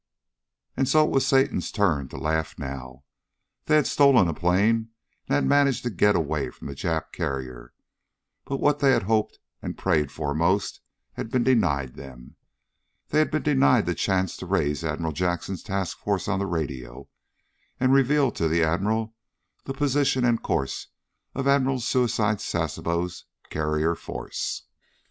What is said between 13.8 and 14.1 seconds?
the